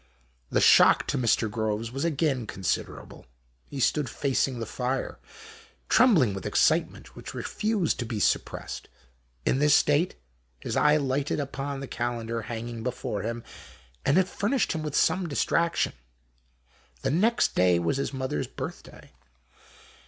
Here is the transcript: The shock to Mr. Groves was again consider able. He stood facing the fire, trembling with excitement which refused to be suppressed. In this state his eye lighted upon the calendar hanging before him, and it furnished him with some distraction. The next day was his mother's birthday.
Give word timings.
The 0.49 0.59
shock 0.61 1.05
to 1.09 1.17
Mr. 1.19 1.47
Groves 1.47 1.91
was 1.91 2.03
again 2.03 2.47
consider 2.47 2.99
able. 2.99 3.27
He 3.69 3.79
stood 3.79 4.09
facing 4.09 4.59
the 4.59 4.65
fire, 4.65 5.19
trembling 5.89 6.33
with 6.33 6.43
excitement 6.47 7.15
which 7.15 7.35
refused 7.35 7.99
to 7.99 8.07
be 8.07 8.19
suppressed. 8.19 8.89
In 9.45 9.59
this 9.59 9.75
state 9.75 10.15
his 10.59 10.75
eye 10.75 10.97
lighted 10.97 11.39
upon 11.39 11.81
the 11.81 11.87
calendar 11.87 12.41
hanging 12.41 12.81
before 12.81 13.21
him, 13.21 13.43
and 14.03 14.17
it 14.17 14.27
furnished 14.27 14.71
him 14.71 14.81
with 14.81 14.95
some 14.95 15.29
distraction. 15.29 15.93
The 17.03 17.11
next 17.11 17.53
day 17.53 17.77
was 17.77 17.97
his 17.97 18.11
mother's 18.11 18.47
birthday. 18.47 19.11